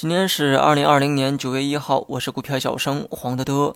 [0.00, 3.74] 今天是二零二零年九月一号，我是股票小生黄德德。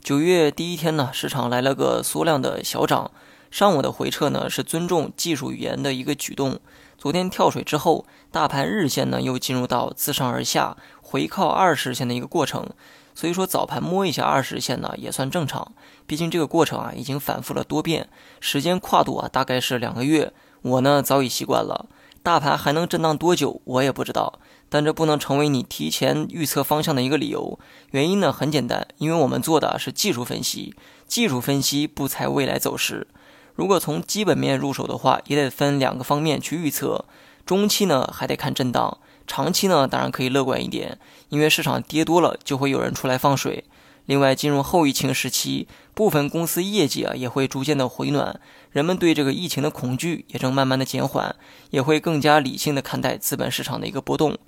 [0.00, 3.10] 九月第一天呢，市场来了个缩量的小涨。
[3.50, 6.58] 上午的回撤呢，是尊重技术语言的一个举动。
[6.96, 12.66] 昨天跳水之后，大盘日线呢又进入到自上而下回靠二十线的一个过程。
[13.14, 15.70] 所以说早盘摸一下二十线呢，也算正常。
[16.06, 18.08] 毕竟这个过程啊，已经反复了多遍，
[18.40, 20.32] 时间跨度啊，大概是两个月。
[20.62, 21.84] 我呢，早已习惯了。
[22.28, 24.38] 大盘还能震荡多久，我也不知道。
[24.68, 27.58] 但这不能成为你提前预测方向的一个理由。
[27.92, 30.74] 原因呢很简单，因为我们做的是技术分析，
[31.06, 33.06] 技术分析不猜未来走势。
[33.54, 37.06] 如果从基本面入手的话，也得分两个方面去预测。
[37.46, 40.98] 中期呢还得看震荡，长期呢当然可以乐观一点，
[41.30, 43.64] 因为市场跌多了就会有人出来放水。
[44.08, 48.40] 另外，进入后疫情时期，部分公司业绩啊也会逐渐的回暖，
[48.70, 51.36] 人们对这个疫情的恐惧也正慢慢的减缓，
[51.68, 54.38] 也会更加理性的看待资本市场的一个波动。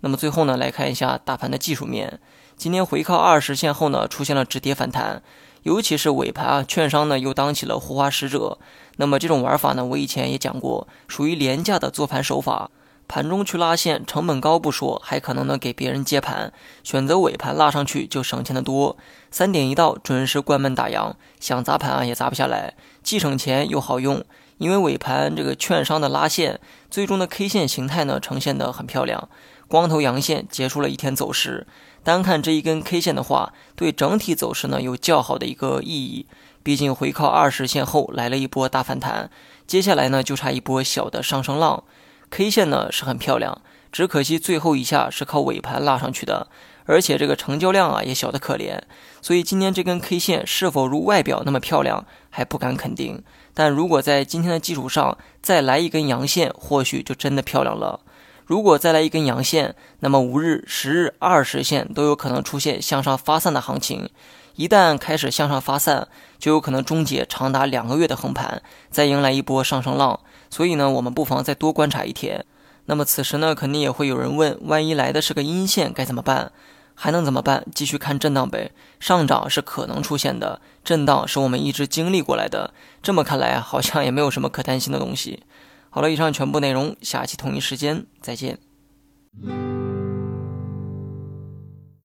[0.00, 2.18] 那么最后呢，来看一下大盘的技术面，
[2.56, 5.22] 今天回靠二十线后呢，出现了止跌反弹，
[5.62, 8.58] 尤其是尾盘啊，券商呢又当起了护花使者。
[8.96, 12.68] 那么这种玩法呢，我以前也讲过，属于廉价的做盘手法。
[13.06, 16.52] 盘中去拉线，成本高不说，还可能呢给别人接盘。
[16.82, 18.96] 选择尾盘拉上去就省钱的多。
[19.30, 24.24] 三点一到，准时关门打烊，想砸盘啊也砸不下来，既省钱又好用。
[24.58, 26.60] 因为尾盘这个券商的拉线，
[26.90, 29.28] 最终的 K 线形态呢呈现的很漂亮，
[29.66, 31.66] 光头阳线结束了一天走势。
[32.04, 36.26] 单看这一根 K 线的话，对整体走势呢有较好的一个意义。
[36.62, 39.28] 毕竟回靠二十线后来了一波大反弹，
[39.66, 41.82] 接下来呢就差一波小的上升浪。
[42.30, 43.60] K 线呢是很漂亮，
[43.92, 46.48] 只可惜最后一下是靠尾盘拉上去的，
[46.86, 48.80] 而且这个成交量啊也小得可怜，
[49.22, 53.22] 所以今天这根 K 线是否如外表那么漂亮还不敢肯定。
[53.52, 58.00] 但如果在今天的基础上再来一根阳线，或许就真的漂亮了。
[58.46, 64.10] 如果再来一根阳线，那么五日、十日、二十线都有可能出现向上发散的行情。
[64.56, 66.08] 一旦开始向上发散，
[66.38, 70.20] 就有可能终结长达两个月的横盘，再迎来一波上升浪。
[70.54, 72.44] 所以呢，我们不妨再多观察一天。
[72.84, 76.52] 那么此时呢，肯定也会有人问：万一来的是个阴线，该怎么办？
[76.94, 77.66] 还能怎么办？
[77.74, 78.70] 继续看震荡呗。
[79.00, 82.72] 上涨是可能出现的，震荡是我们一直经历过来的。
[83.02, 85.42] 这么看来啊，好像也没有什么可担心的东西。
[85.90, 88.60] 好了，以上全部内容，下期同一时间再见。